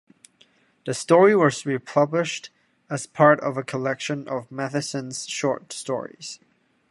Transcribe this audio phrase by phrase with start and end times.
[0.87, 2.49] The story was republished
[2.89, 6.39] as part of a collection of Matheson's short stories.